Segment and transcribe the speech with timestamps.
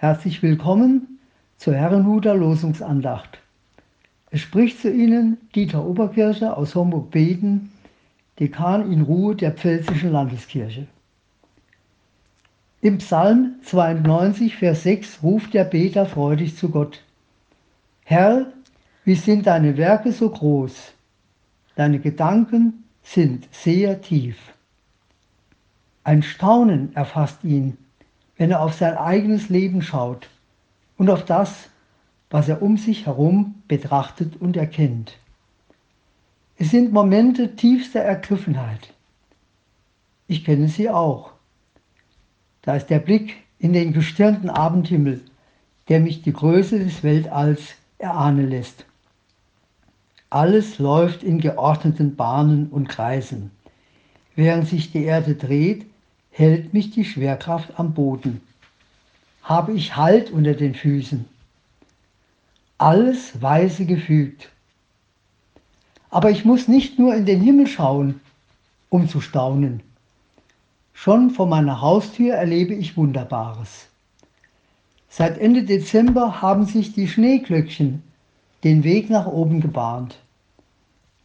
[0.00, 1.18] Herzlich willkommen
[1.58, 3.38] zur Herrenhuter Losungsandacht.
[4.30, 7.70] Es spricht zu Ihnen Dieter Oberkircher aus Homburg-Beden,
[8.38, 10.86] Dekan in Ruhe der Pfälzischen Landeskirche.
[12.80, 17.02] Im Psalm 92, Vers 6 ruft der Beter freudig zu Gott.
[18.04, 18.46] Herr,
[19.04, 20.94] wie sind deine Werke so groß?
[21.76, 24.38] Deine Gedanken sind sehr tief.
[26.04, 27.76] Ein Staunen erfasst ihn,
[28.40, 30.30] wenn er auf sein eigenes Leben schaut
[30.96, 31.68] und auf das,
[32.30, 35.18] was er um sich herum betrachtet und erkennt.
[36.56, 38.94] Es sind Momente tiefster Ergriffenheit.
[40.26, 41.32] Ich kenne sie auch.
[42.62, 45.20] Da ist der Blick in den gestirnten Abendhimmel,
[45.90, 48.86] der mich die Größe des Weltalls erahnen lässt.
[50.30, 53.50] Alles läuft in geordneten Bahnen und Kreisen.
[54.34, 55.89] Während sich die Erde dreht,
[56.40, 58.40] hält mich die Schwerkraft am Boden.
[59.42, 61.26] Habe ich Halt unter den Füßen.
[62.78, 64.48] Alles weise gefügt.
[66.08, 68.20] Aber ich muss nicht nur in den Himmel schauen,
[68.88, 69.82] um zu staunen.
[70.94, 73.88] Schon vor meiner Haustür erlebe ich Wunderbares.
[75.10, 78.02] Seit Ende Dezember haben sich die Schneeglöckchen
[78.64, 80.16] den Weg nach oben gebahnt.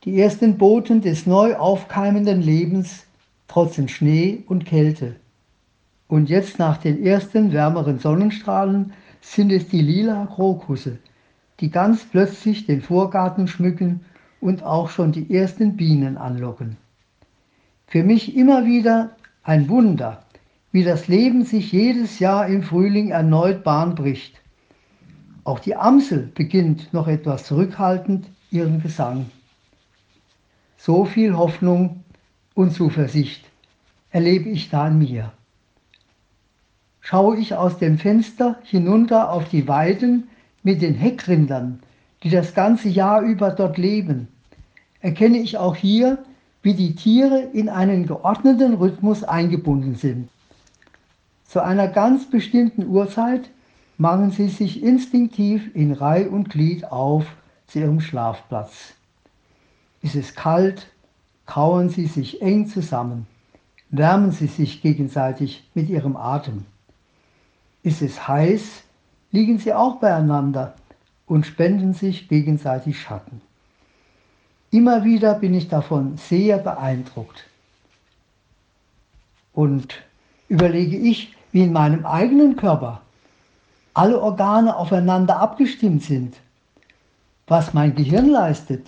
[0.04, 3.05] Die ersten Boten des neu aufkeimenden Lebens
[3.48, 5.16] trotzen Schnee und Kälte.
[6.08, 11.00] Und jetzt nach den ersten wärmeren Sonnenstrahlen sind es die lila Krokusse,
[11.60, 14.02] die ganz plötzlich den Vorgarten schmücken
[14.40, 16.78] und auch schon die ersten Bienen anlocken.
[17.88, 20.24] Für mich immer wieder ein Wunder,
[20.72, 24.42] wie das Leben sich jedes Jahr im Frühling erneut Bahn bricht.
[25.44, 29.28] Auch die Amsel beginnt noch etwas zurückhaltend ihren Gesang.
[30.78, 32.04] So viel Hoffnung
[32.56, 33.46] und Zuversicht
[34.10, 35.32] erlebe ich da in mir.
[37.02, 40.30] Schaue ich aus dem Fenster hinunter auf die Weiden
[40.64, 41.80] mit den Heckrindern,
[42.24, 44.28] die das ganze Jahr über dort leben,
[45.02, 46.18] erkenne ich auch hier,
[46.64, 50.30] wie die Tiere in einen geordneten Rhythmus eingebunden sind.
[51.46, 53.52] Zu einer ganz bestimmten Uhrzeit
[54.00, 57.28] machen sie sich instinktiv in Reih und Glied auf
[57.68, 58.94] zu ihrem Schlafplatz.
[60.02, 60.88] Ist es kalt,
[61.46, 63.28] kauern sie sich eng zusammen,
[63.90, 66.66] wärmen sie sich gegenseitig mit ihrem Atem.
[67.84, 68.84] Ist es heiß,
[69.32, 70.76] liegen sie auch beieinander
[71.28, 73.42] und spenden sich gegenseitig Schatten.
[74.72, 77.46] Immer wieder bin ich davon sehr beeindruckt.
[79.54, 79.96] Und
[80.50, 83.02] überlege ich, wie in meinem eigenen Körper
[83.94, 86.36] alle Organe aufeinander abgestimmt sind,
[87.48, 88.88] was mein Gehirn leistet,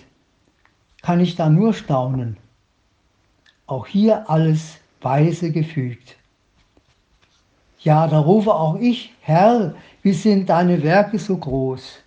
[1.00, 2.36] kann ich da nur staunen.
[3.68, 6.16] Auch hier alles weise gefügt.
[7.80, 12.00] Ja, da rufe auch ich, Herr, wie sind deine Werke so groß?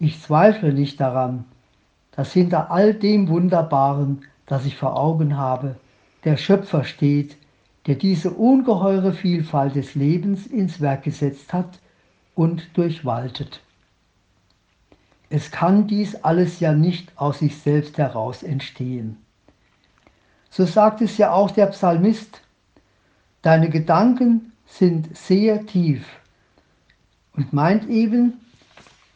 [0.00, 1.44] Ich zweifle nicht daran,
[2.10, 5.76] dass hinter all dem Wunderbaren, das ich vor Augen habe,
[6.24, 7.36] der Schöpfer steht,
[7.86, 11.78] der diese ungeheure Vielfalt des Lebens ins Werk gesetzt hat
[12.34, 13.60] und durchwaltet.
[15.30, 19.18] Es kann dies alles ja nicht aus sich selbst heraus entstehen.
[20.56, 22.40] So sagt es ja auch der Psalmist,
[23.42, 26.06] deine Gedanken sind sehr tief
[27.34, 28.40] und meint eben,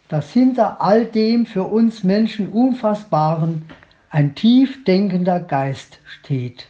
[0.09, 3.65] dass hinter all dem für uns Menschen Unfassbaren
[4.11, 6.69] ein tief denkender Geist steht.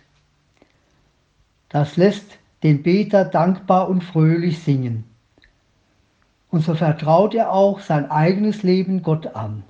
[1.69, 5.03] Das lässt den Beter dankbar und fröhlich singen.
[6.49, 9.65] Und so vertraut er auch sein eigenes Leben Gott an.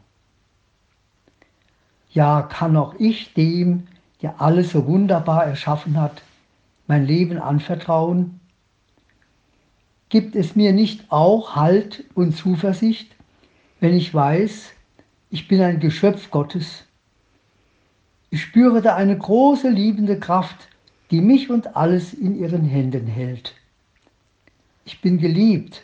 [2.10, 3.86] Ja, kann auch ich dem,
[4.22, 6.22] der alles so wunderbar erschaffen hat,
[6.86, 8.40] mein Leben anvertrauen?
[10.08, 13.14] Gibt es mir nicht auch Halt und Zuversicht,
[13.78, 14.72] wenn ich weiß,
[15.30, 16.84] ich bin ein Geschöpf Gottes?
[18.30, 20.68] Ich spüre da eine große liebende Kraft,
[21.10, 23.54] die mich und alles in ihren Händen hält.
[24.84, 25.82] Ich bin geliebt.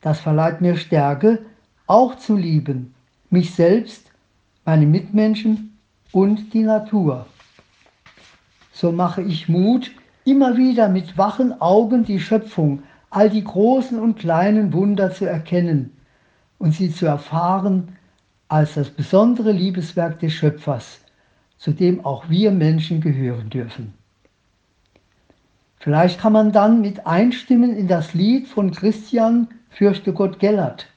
[0.00, 1.44] Das verleiht mir Stärke,
[1.86, 2.94] auch zu lieben,
[3.30, 4.10] mich selbst,
[4.64, 5.76] meine Mitmenschen
[6.12, 7.26] und die Natur
[8.74, 9.92] so mache ich Mut,
[10.24, 15.92] immer wieder mit wachen Augen die Schöpfung, all die großen und kleinen Wunder zu erkennen
[16.58, 17.96] und sie zu erfahren
[18.48, 21.00] als das besondere Liebeswerk des Schöpfers,
[21.56, 23.94] zu dem auch wir Menschen gehören dürfen.
[25.78, 30.88] Vielleicht kann man dann mit einstimmen in das Lied von Christian Fürchte Gott Gellert.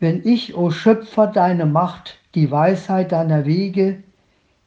[0.00, 4.02] Wenn ich, o Schöpfer, deine Macht, die Weisheit deiner Wege,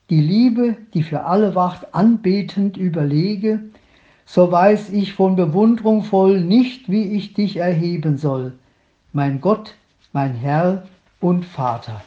[0.09, 3.59] die Liebe, die für alle wacht, anbetend überlege,
[4.25, 8.54] so weiß ich von Bewunderung voll nicht, wie ich dich erheben soll,
[9.13, 9.75] mein Gott,
[10.13, 10.83] mein Herr
[11.19, 12.01] und Vater.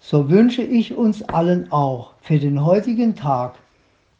[0.00, 3.54] So wünsche ich uns allen auch für den heutigen Tag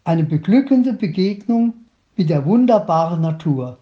[0.05, 1.75] eine beglückende Begegnung
[2.17, 3.79] mit der wunderbaren Natur.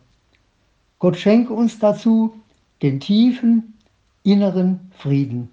[0.99, 2.35] Gott schenke uns dazu
[2.82, 3.75] den tiefen
[4.23, 5.50] inneren Frieden.